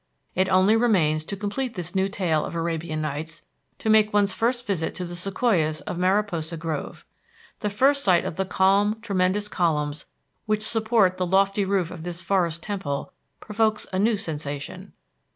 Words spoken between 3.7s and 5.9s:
to make one's first visit to the sequoias